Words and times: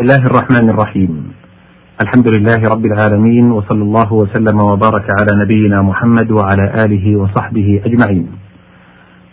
الله 0.00 0.26
الرحمن 0.26 0.70
الرحيم 0.70 1.12
الحمد 2.00 2.28
لله 2.36 2.60
رب 2.72 2.84
العالمين 2.86 3.50
وصلى 3.52 3.82
الله 3.82 4.12
وسلم 4.12 4.58
وبارك 4.72 5.06
على 5.18 5.32
نبينا 5.42 5.82
محمد 5.82 6.30
وعلى 6.30 6.64
اله 6.84 7.16
وصحبه 7.16 7.82
اجمعين. 7.84 8.26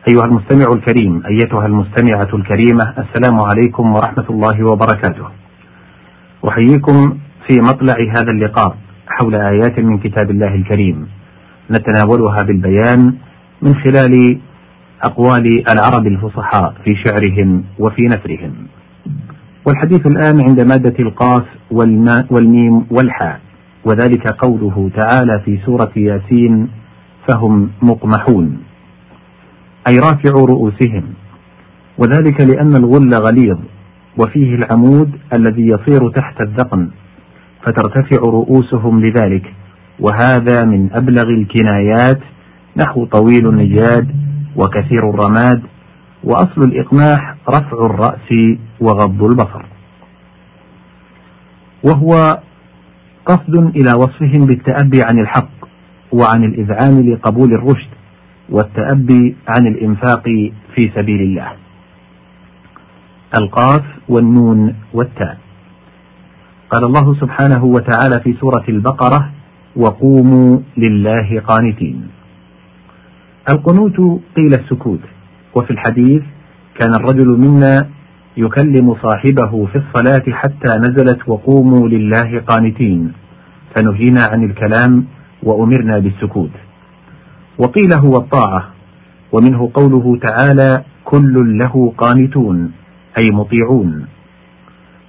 ايها 0.10 0.26
المستمع 0.26 0.68
الكريم 0.74 1.24
ايتها 1.32 1.66
المستمعه 1.66 2.32
الكريمه 2.34 2.86
السلام 3.04 3.36
عليكم 3.40 3.96
ورحمه 3.96 4.28
الله 4.30 4.58
وبركاته. 4.72 5.28
احييكم 6.48 7.18
في 7.48 7.56
مطلع 7.70 7.98
هذا 8.20 8.32
اللقاء 8.32 8.78
حول 9.08 9.34
ايات 9.36 9.80
من 9.80 9.98
كتاب 9.98 10.32
الله 10.32 10.56
الكريم 10.56 11.08
نتناولها 11.72 12.44
بالبيان 12.44 13.14
من 13.62 13.76
خلال 13.76 14.40
اقوال 15.04 15.46
العرب 15.72 16.08
الفصحاء 16.08 16.74
في 16.84 16.92
شعرهم 17.04 17.64
وفي 17.80 18.02
نثرهم. 18.02 18.54
والحديث 19.68 20.08
الآن 20.08 20.42
عند 20.48 20.62
مادة 20.62 20.94
القاف 21.00 21.44
والماء 21.72 22.26
والميم 22.30 22.86
والحاء 22.92 23.40
وذلك 23.86 24.28
قوله 24.32 24.90
تعالى 25.02 25.42
في 25.46 25.58
سورة 25.66 25.92
ياسين 25.96 26.68
فهم 27.30 27.70
مقمحون 27.82 28.58
أي 29.88 30.00
رافعوا 30.00 30.48
رؤوسهم. 30.48 31.04
وذلك 31.98 32.42
لأن 32.42 32.76
الغل 32.76 33.14
غليظ 33.14 33.58
وفيه 34.18 34.56
العمود 34.56 35.12
الذي 35.38 35.68
يصير 35.68 36.10
تحت 36.10 36.42
الذقن 36.42 36.90
فترتفع 37.64 38.18
رؤوسهم 38.22 39.00
لذلك. 39.06 39.54
وهذا 40.00 40.66
من 40.66 40.90
أبلغ 40.94 41.30
الكنايات 41.30 42.20
نحو 42.78 43.06
طويل 43.06 43.48
النجاد 43.48 44.08
وكثير 44.56 45.10
الرماد 45.10 45.62
وأصل 46.24 46.62
الإقماح 46.64 47.36
رفع 47.50 47.86
الرأس 47.86 48.58
وغض 48.80 49.24
البصر. 49.24 49.66
وهو 51.84 52.40
قصد 53.26 53.56
إلى 53.56 53.92
وصفهم 53.98 54.46
بالتأبي 54.46 55.02
عن 55.12 55.20
الحق 55.20 55.50
وعن 56.12 56.44
الإذعان 56.44 57.14
لقبول 57.14 57.54
الرشد 57.54 57.90
والتأبي 58.50 59.36
عن 59.48 59.68
الإنفاق 59.68 60.24
في 60.76 60.92
سبيل 60.96 61.22
الله. 61.22 61.52
القاف 63.38 63.84
والنون 64.10 64.76
والتاء. 64.94 65.38
قال 66.70 66.84
الله 66.84 67.16
سبحانه 67.16 67.64
وتعالى 67.66 68.24
في 68.24 68.34
سورة 68.34 68.64
البقرة 68.70 69.32
وقوموا 69.76 70.60
لله 70.78 71.40
قانتين. 71.40 72.08
القنوت 73.52 74.22
قيل 74.36 74.54
السكوت. 74.54 75.00
وفي 75.58 75.72
الحديث 75.72 76.24
كان 76.80 76.92
الرجل 77.00 77.28
منا 77.28 77.90
يكلم 78.38 78.96
صاحبه 79.04 79.66
في 79.66 79.76
الصلاة 79.76 80.24
حتى 80.32 80.72
نزلت 80.78 81.20
وقوموا 81.28 81.88
لله 81.90 82.40
قانتين. 82.48 83.14
فنهينا 83.76 84.22
عن 84.32 84.44
الكلام 84.44 85.06
وأمرنا 85.44 86.00
بالسكوت. 86.00 86.52
وقيل 87.58 87.90
هو 88.06 88.18
الطاعة 88.18 88.68
ومنه 89.32 89.72
قوله 89.74 90.20
تعالى 90.22 90.84
كل 91.06 91.58
له 91.58 91.94
قانتون 91.98 92.72
أي 93.18 93.32
مطيعون 93.32 94.06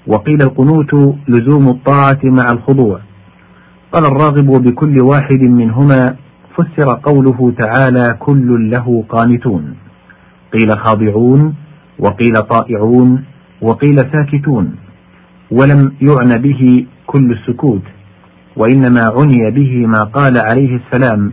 وقيل 0.06 0.42
القنوت 0.42 0.94
لزوم 1.28 1.68
الطاعة 1.68 2.20
مع 2.24 2.46
الخضوع 2.52 3.00
قال 3.92 4.04
الراغب 4.06 4.46
بكل 4.64 5.00
واحد 5.02 5.40
منهما 5.42 6.16
فسر 6.56 7.00
قوله 7.02 7.52
تعالى 7.58 8.16
كل 8.18 8.70
له 8.70 9.04
قانتون 9.08 9.74
قيل 10.52 10.78
خاضعون 10.84 11.54
وقيل 11.98 12.34
طائعون 12.36 13.24
وقيل 13.62 13.96
ساكتون 13.96 14.76
ولم 15.50 15.92
يعنى 16.02 16.38
به 16.38 16.86
كل 17.06 17.32
السكوت 17.32 17.82
وإنما 18.56 19.00
عني 19.18 19.50
به 19.50 19.86
ما 19.86 20.04
قال 20.04 20.34
عليه 20.42 20.76
السلام 20.80 21.32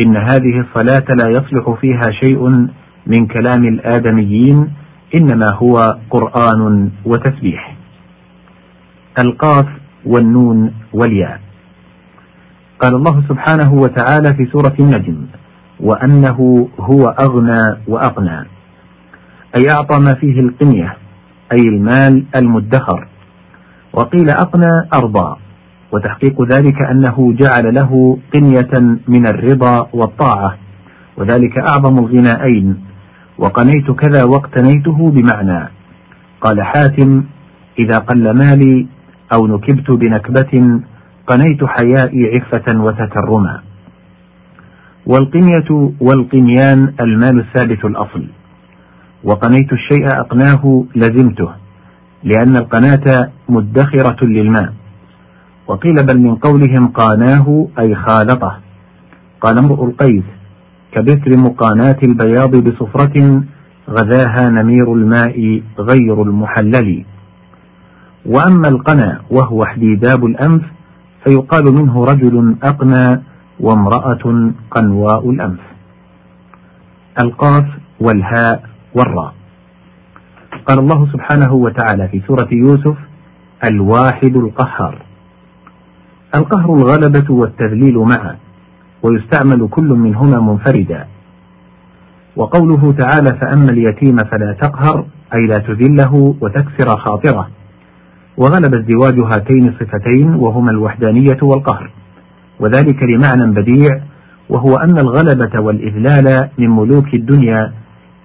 إن 0.00 0.16
هذه 0.16 0.60
الصلاة 0.60 1.04
لا 1.14 1.30
يصلح 1.30 1.70
فيها 1.80 2.10
شيء 2.24 2.48
من 3.06 3.26
كلام 3.26 3.64
الآدميين 3.64 4.72
إنما 5.14 5.54
هو 5.54 5.98
قرآن 6.10 6.90
وتسبيح. 7.04 7.76
القاف 9.24 9.66
والنون 10.06 10.72
والياء. 10.92 11.40
قال 12.80 12.94
الله 12.94 13.22
سبحانه 13.28 13.72
وتعالى 13.72 14.34
في 14.36 14.46
سورة 14.52 14.74
النجم 14.80 15.26
وأنه 15.82 16.68
هو 16.80 17.06
أغنى 17.06 17.76
وأقنى. 17.88 18.46
أي 19.56 19.70
أعطى 19.70 19.98
ما 19.98 20.14
فيه 20.14 20.40
القنية 20.40 20.96
أي 21.52 21.62
المال 21.62 22.24
المدخر. 22.36 23.08
وقيل 23.92 24.30
أقنى 24.30 24.88
أرضى. 24.94 25.36
وتحقيق 25.92 26.42
ذلك 26.42 26.82
أنه 26.90 27.32
جعل 27.32 27.74
له 27.74 28.18
قنية 28.34 28.98
من 29.08 29.26
الرضا 29.26 29.88
والطاعة. 29.92 30.58
وذلك 31.16 31.58
أعظم 31.58 31.98
الغنائين. 31.98 32.84
وقنيت 33.38 33.90
كذا 33.90 34.24
واقتنيته 34.24 35.10
بمعنى. 35.10 35.68
قال 36.40 36.62
حاتم 36.62 37.24
إذا 37.78 37.98
قل 37.98 38.30
مالي 38.30 38.86
أو 39.34 39.46
نكبت 39.46 39.90
بنكبة 39.90 40.80
قنيت 41.26 41.64
حيائي 41.64 42.30
عفة 42.34 42.80
وتكرما. 42.80 43.69
والقنية 45.10 45.92
والقنيان 46.00 46.94
المال 47.00 47.38
الثابت 47.38 47.84
الأصل. 47.84 48.24
وقنيت 49.24 49.72
الشيء 49.72 50.04
أقناه 50.20 50.84
لزمته 50.96 51.48
لأن 52.24 52.56
القناة 52.56 53.30
مدخرة 53.48 54.24
للماء. 54.26 54.72
وقيل 55.66 55.94
بل 55.94 56.18
من 56.18 56.34
قولهم 56.34 56.88
قاناه 56.88 57.68
أي 57.78 57.94
خالطه. 57.94 58.58
قال 59.40 59.58
امرؤ 59.58 59.84
القيس 59.84 60.24
كبثر 60.92 61.36
مقاناة 61.36 61.96
البياض 62.02 62.56
بصفرة 62.56 63.42
غذاها 63.90 64.48
نمير 64.48 64.94
الماء 64.94 65.62
غير 65.78 66.22
المحلل. 66.22 67.04
وأما 68.26 68.68
القنا 68.68 69.20
وهو 69.30 69.62
احديداب 69.62 70.24
الأنف 70.24 70.62
فيقال 71.24 71.64
منه 71.64 72.04
رجل 72.04 72.56
أقنى 72.62 73.22
وامرأة 73.60 74.52
قنواء 74.70 75.30
الأنف. 75.30 75.60
القاف 77.20 77.64
والهاء 78.00 78.62
والراء. 78.94 79.34
قال 80.66 80.78
الله 80.78 81.06
سبحانه 81.12 81.52
وتعالى 81.52 82.08
في 82.08 82.22
سورة 82.26 82.48
يوسف 82.52 82.96
الواحد 83.70 84.36
القهار. 84.36 85.02
القهر 86.34 86.74
الغلبة 86.74 87.34
والتذليل 87.34 87.98
معا 87.98 88.36
ويستعمل 89.02 89.68
كل 89.68 89.88
منهما 89.88 90.40
منفردا. 90.40 91.06
وقوله 92.36 92.92
تعالى 92.92 93.38
فأما 93.40 93.70
اليتيم 93.70 94.16
فلا 94.16 94.52
تقهر 94.52 95.04
أي 95.34 95.46
لا 95.46 95.58
تذله 95.58 96.34
وتكسر 96.40 96.88
خاطره. 96.98 97.48
وغلب 98.36 98.74
الزواج 98.74 99.20
هاتين 99.20 99.68
الصفتين 99.68 100.34
وهما 100.34 100.70
الوحدانية 100.70 101.38
والقهر. 101.42 101.90
وذلك 102.60 103.02
لمعنى 103.02 103.54
بديع 103.54 104.00
وهو 104.48 104.76
أن 104.76 104.98
الغلبة 104.98 105.60
والإذلال 105.60 106.48
من 106.58 106.70
ملوك 106.70 107.14
الدنيا 107.14 107.72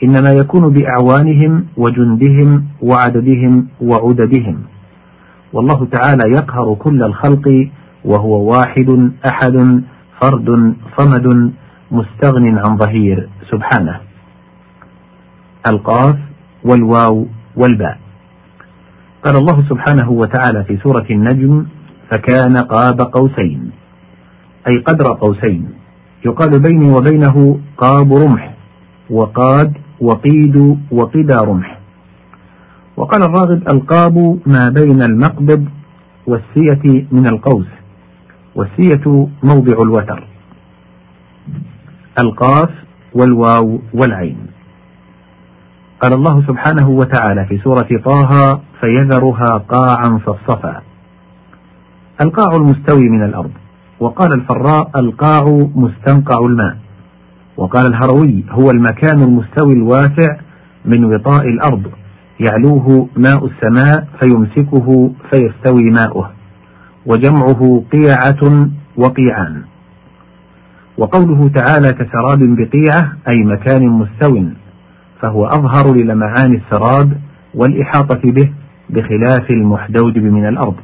إنما 0.03 0.31
يكون 0.31 0.73
بأعوانهم 0.73 1.65
وجندهم 1.77 2.65
وعددهم 2.81 3.67
وعددهم. 3.81 4.57
والله 5.53 5.85
تعالى 5.85 6.35
يقهر 6.35 6.75
كل 6.75 7.03
الخلق 7.03 7.69
وهو 8.05 8.51
واحد 8.51 9.11
أحد 9.29 9.81
فرد 10.21 10.73
صمد 10.97 11.51
مستغن 11.91 12.57
عن 12.57 12.77
ظهير. 12.77 13.29
سبحانه. 13.51 13.99
القاف 15.71 16.15
والواو 16.63 17.27
والباء. 17.55 17.97
قال 19.25 19.35
الله 19.37 19.69
سبحانه 19.69 20.09
وتعالى 20.09 20.63
في 20.63 20.77
سورة 20.77 21.05
النجم 21.09 21.65
فكان 22.11 22.57
قاب 22.57 23.01
قوسين. 23.01 23.71
أي 24.67 24.73
قدر 24.73 25.13
قوسين. 25.21 25.69
يقال 26.25 26.61
بيني 26.61 26.91
وبينه 26.91 27.59
قاب 27.77 28.13
رمح 28.13 28.53
وقاد 29.09 29.73
وقيد 30.01 30.77
وقدى 30.91 31.37
رمح. 31.43 31.79
وقال 32.97 33.23
الراغب 33.23 33.63
القاب 33.73 34.39
ما 34.45 34.69
بين 34.69 35.01
المقبض 35.01 35.65
والسية 36.27 37.05
من 37.11 37.27
القوس 37.27 37.67
والسية 38.55 39.27
موضع 39.43 39.81
الوتر. 39.81 40.27
القاف 42.19 42.69
والواو 43.13 43.79
والعين. 43.93 44.37
قال 46.01 46.13
الله 46.13 46.41
سبحانه 46.47 46.89
وتعالى 46.89 47.45
في 47.45 47.57
سورة 47.57 47.89
طه 48.05 48.59
فيذرها 48.79 49.57
قاعا 49.69 50.19
صفصفا 50.25 50.81
القاع 52.21 52.55
المستوي 52.55 53.09
من 53.09 53.23
الأرض. 53.23 53.51
وقال 53.99 54.33
الفراء 54.33 54.91
القاع 54.95 55.67
مستنقع 55.75 56.45
الماء. 56.45 56.77
وقال 57.57 57.85
الهروي 57.85 58.43
هو 58.49 58.71
المكان 58.71 59.21
المستوي 59.21 59.73
الواسع 59.73 60.37
من 60.85 61.05
وطاء 61.05 61.47
الأرض 61.47 61.83
يعلوه 62.39 63.09
ماء 63.17 63.45
السماء 63.45 64.07
فيمسكه 64.19 65.11
فيستوي 65.31 65.91
ماؤه 65.97 66.31
وجمعه 67.05 67.83
قيعة 67.93 68.67
وقيعان. 68.97 69.61
وقوله 70.97 71.49
تعالى 71.49 71.93
كسراب 71.93 72.39
بقيعة 72.39 73.13
أي 73.29 73.43
مكان 73.43 73.87
مستو 73.87 74.43
فهو 75.21 75.45
أظهر 75.45 75.95
للمعان 75.95 76.53
السراب 76.55 77.17
والإحاطة 77.53 78.31
به 78.31 78.51
بخلاف 78.89 79.49
المحدود 79.49 80.17
من 80.17 80.47
الأرض. 80.47 80.75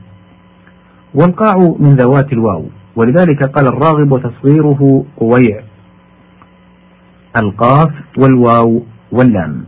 والقاع 1.15 1.75
من 1.79 1.95
ذوات 1.95 2.33
الواو. 2.33 2.65
ولذلك 2.95 3.43
قال 3.43 3.65
الراغب 3.67 4.11
وتصغيره 4.11 5.05
قويع 5.17 5.61
القاف 7.37 7.91
والواو 8.17 8.83
واللام. 9.11 9.63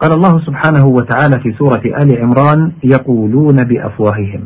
قال 0.00 0.12
الله 0.12 0.40
سبحانه 0.40 0.86
وتعالى 0.86 1.40
في 1.40 1.52
سورة 1.52 1.82
آل 1.84 2.18
عمران 2.20 2.72
يقولون 2.84 3.64
بأفواههم. 3.64 4.42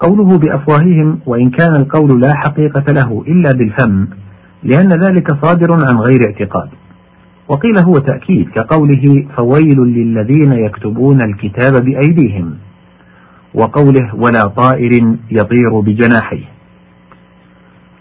قوله 0.00 0.38
بأفواههم 0.38 1.18
وإن 1.26 1.50
كان 1.50 1.72
القول 1.76 2.20
لا 2.20 2.34
حقيقة 2.34 2.92
له 2.92 3.24
إلا 3.28 3.50
بالفم 3.52 4.06
لأن 4.62 4.88
ذلك 4.88 5.44
صادر 5.44 5.72
عن 5.72 5.96
غير 5.96 6.20
اعتقاد. 6.26 6.68
وقيل 7.48 7.78
هو 7.84 7.92
تأكيد 7.92 8.48
كقوله 8.48 9.26
فويل 9.36 9.78
للذين 9.80 10.52
يكتبون 10.52 11.20
الكتاب 11.22 11.84
بأيديهم. 11.84 12.54
وقوله 13.54 14.14
ولا 14.14 14.48
طائر 14.56 15.16
يطير 15.30 15.80
بجناحيه. 15.80 16.44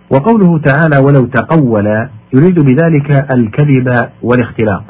وقوله 0.10 0.60
تعالى 0.60 0.98
ولو 1.06 1.26
تقول 1.26 1.88
يريد 2.34 2.60
بذلك 2.60 3.28
الكذب 3.38 4.10
والاختلاق. 4.22 4.84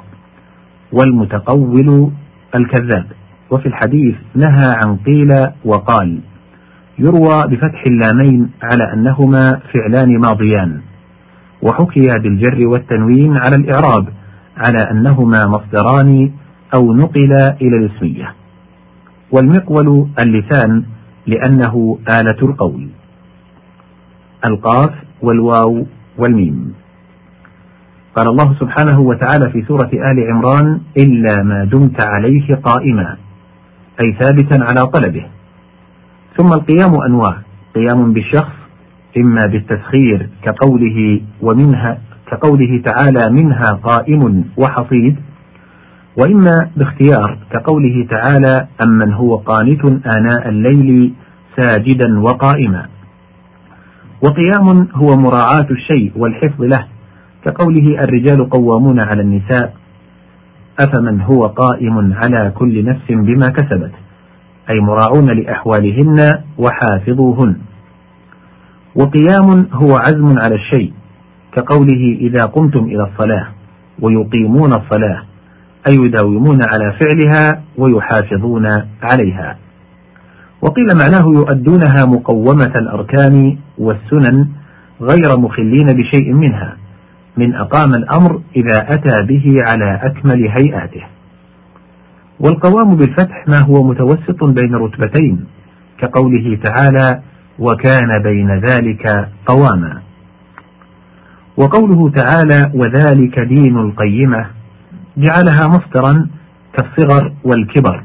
والمتقول 0.91 2.11
الكذاب. 2.55 3.05
وفي 3.51 3.65
الحديث 3.65 4.15
نهى 4.35 4.73
عن 4.83 4.95
قيل 4.95 5.47
وقال 5.65 6.19
يروى 6.99 7.43
بفتح 7.47 7.83
اللامين 7.87 8.49
على 8.63 8.93
أنهما 8.93 9.59
فعلان 9.73 10.17
ماضيان. 10.17 10.81
وحكي 11.61 12.07
بالجر 12.19 12.67
والتنوين 12.67 13.37
على 13.37 13.55
الإعراب 13.55 14.07
على 14.57 14.91
أنهما 14.91 15.39
مصدران 15.47 16.31
أو 16.75 16.93
نقل 16.93 17.33
إلى 17.61 17.77
الاسمية. 17.77 18.42
والمقول 19.33 20.07
اللسان 20.19 20.83
لأنه 21.27 21.97
آلة 22.09 22.39
القول. 22.49 22.87
القاف 24.49 24.93
والواو 25.21 25.85
والميم. 26.17 26.73
قال 28.15 28.27
الله 28.27 28.55
سبحانه 28.59 28.99
وتعالى 28.99 29.51
في 29.51 29.61
سورة 29.61 29.89
آل 29.93 30.17
عمران 30.31 30.81
إلا 30.97 31.43
ما 31.43 31.63
دمت 31.63 32.05
عليه 32.05 32.55
قائما 32.55 33.17
أي 34.01 34.13
ثابتا 34.19 34.57
على 34.69 34.87
طلبه. 34.87 35.25
ثم 36.37 36.47
القيام 36.53 37.01
أنواع 37.07 37.37
قيام 37.75 38.13
بالشخص 38.13 38.53
إما 39.17 39.45
بالتسخير 39.45 40.29
كقوله 40.43 41.21
ومنها 41.41 41.97
كقوله 42.31 42.81
تعالى 42.85 43.23
منها 43.41 43.65
قائم 43.83 44.45
وحصيد 44.57 45.15
وإما 46.17 46.69
باختيار 46.77 47.37
كقوله 47.51 48.07
تعالى 48.09 48.67
أمن 48.83 49.13
هو 49.13 49.35
قانت 49.35 49.85
آناء 50.17 50.49
الليل 50.49 51.13
ساجدا 51.57 52.19
وقائما. 52.19 52.85
وقيام 54.21 54.87
هو 54.95 55.15
مراعاة 55.17 55.67
الشيء 55.71 56.11
والحفظ 56.15 56.61
له 56.61 56.85
كقوله 57.45 57.99
الرجال 58.03 58.49
قوامون 58.49 58.99
على 58.99 59.21
النساء 59.21 59.73
أفمن 60.79 61.21
هو 61.21 61.45
قائم 61.47 62.13
على 62.13 62.51
كل 62.55 62.85
نفس 62.85 63.05
بما 63.09 63.47
كسبت 63.47 63.91
أي 64.69 64.79
مراعون 64.79 65.29
لأحوالهن 65.39 66.43
وحافظوهن. 66.57 67.55
وقيام 68.95 69.67
هو 69.73 69.95
عزم 69.97 70.39
على 70.39 70.55
الشيء 70.55 70.93
كقوله 71.51 72.17
إذا 72.21 72.45
قمتم 72.45 72.83
إلى 72.83 73.03
الصلاة 73.03 73.47
ويقيمون 74.01 74.73
الصلاة 74.73 75.23
أي 75.89 75.95
يداومون 75.95 76.59
على 76.63 76.93
فعلها 76.99 77.61
ويحافظون 77.77 78.67
عليها. 79.01 79.57
وقيل 80.61 80.87
معناه 80.99 81.25
يؤدونها 81.35 82.05
مقومة 82.05 82.73
الأركان 82.81 83.57
والسنن 83.77 84.47
غير 85.01 85.37
مخلين 85.37 85.85
بشيء 85.85 86.33
منها 86.33 86.77
من 87.37 87.55
أقام 87.55 87.93
الأمر 87.93 88.41
إذا 88.55 88.93
أتى 88.93 89.25
به 89.25 89.55
على 89.63 89.99
أكمل 90.03 90.47
هيئاته. 90.47 91.03
والقوام 92.39 92.95
بالفتح 92.95 93.47
ما 93.47 93.59
هو 93.61 93.83
متوسط 93.83 94.45
بين 94.47 94.75
رتبتين 94.75 95.45
كقوله 95.97 96.59
تعالى 96.63 97.21
وكان 97.59 98.21
بين 98.23 98.59
ذلك 98.59 99.29
قواما 99.45 100.01
وقوله 101.57 102.09
تعالى 102.09 102.71
وذلك 102.73 103.39
دين 103.39 103.77
القيمة 103.77 104.45
جعلها 105.17 105.67
مصدرا 105.67 106.27
كالصغر 106.73 107.33
والكبر. 107.43 108.03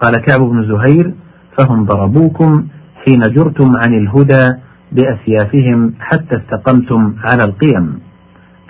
قال 0.00 0.16
كعب 0.16 0.40
بن 0.40 0.68
زهير 0.68 1.14
فهم 1.58 1.84
ضربوكم 1.84 2.66
حين 3.04 3.20
جرتم 3.20 3.76
عن 3.76 3.94
الهدى 3.94 4.50
بأسيافهم 4.92 5.94
حتى 6.00 6.36
استقمتم 6.36 7.14
على 7.24 7.44
القيم 7.44 8.00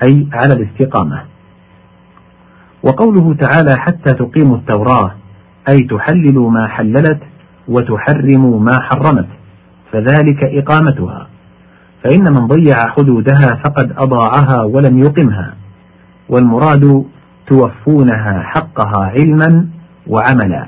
أي 0.03 0.29
على 0.33 0.53
الاستقامة. 0.53 1.23
وقوله 2.83 3.35
تعالى 3.35 3.77
حتى 3.79 4.15
تقيموا 4.15 4.57
التوراة 4.57 5.15
أي 5.69 5.79
تحللوا 5.79 6.51
ما 6.51 6.69
حللت 6.69 7.21
وتحرموا 7.69 8.61
ما 8.61 8.81
حرمت 8.81 9.29
فذلك 9.93 10.45
إقامتها. 10.45 11.29
فإن 12.05 12.25
من 12.33 12.47
ضيع 12.47 12.75
حدودها 12.89 13.61
فقد 13.65 13.93
أضاعها 13.97 14.63
ولم 14.63 14.99
يقمها. 14.99 15.58
والمراد 16.29 17.05
توفونها 17.47 18.43
حقها 18.43 19.13
علما 19.17 19.67
وعملا. 20.07 20.67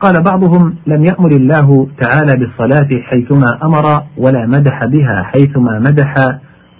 قال 0.00 0.22
بعضهم 0.22 0.74
لم 0.86 1.04
يأمر 1.04 1.30
الله 1.30 1.88
تعالى 2.02 2.32
بالصلاة 2.36 2.88
حيثما 3.02 3.58
أمر 3.62 4.02
ولا 4.16 4.46
مدح 4.46 4.84
بها 4.84 5.22
حيثما 5.22 5.78
مدح 5.78 6.14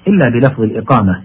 إلا 0.08 0.26
بلفظ 0.28 0.60
الإقامة 0.62 1.20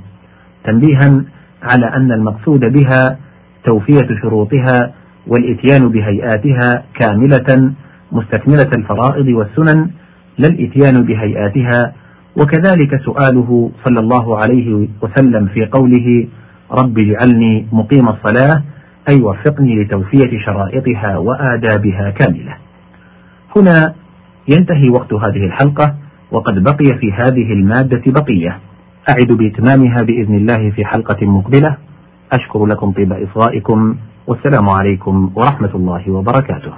تنبيها 0.66 1.24
على 1.64 1.86
أن 1.96 2.12
المقصود 2.12 2.60
بها 2.60 3.18
توفية 3.66 4.08
شروطها 4.22 4.94
والإتيان 5.28 5.90
بهيئاتها 5.90 6.84
كاملة 7.00 7.74
مستكملة 8.12 8.70
الفرائض 8.78 9.28
والسنن 9.28 9.90
لا 10.38 10.48
الإتيان 10.48 11.04
بهيئاتها 11.04 11.94
وكذلك 12.38 13.02
سؤاله 13.06 13.72
صلى 13.86 14.00
الله 14.00 14.38
عليه 14.38 14.88
وسلم 15.02 15.46
في 15.46 15.66
قوله 15.66 16.28
رب 16.74 16.98
اجعلني 17.00 17.68
مقيم 17.72 18.10
الصلاة 18.10 18.64
أي 19.10 19.22
وفقني 19.22 19.84
لتوفية 19.84 20.40
شرائطها 20.46 21.18
وآدابها 21.18 22.10
كاملة. 22.10 22.56
هنا 23.56 23.94
ينتهي 24.48 24.90
وقت 24.90 25.14
هذه 25.14 25.46
الحلقة 25.46 25.96
وقد 26.32 26.64
بقي 26.64 26.98
في 27.00 27.12
هذه 27.12 27.54
المادة 27.54 28.02
بقية. 28.06 28.60
أعد 29.10 29.28
بإتمامها 29.28 29.98
بإذن 30.02 30.36
الله 30.36 30.70
في 30.70 30.86
حلقة 30.86 31.26
مقبلة. 31.26 31.78
أشكر 32.34 32.66
لكم 32.66 32.92
طيب 32.92 33.14
إصغائكم 33.14 33.96
والسلام 34.28 34.70
عليكم 34.70 35.32
ورحمة 35.36 35.72
الله 35.76 36.12
وبركاته. 36.12 36.72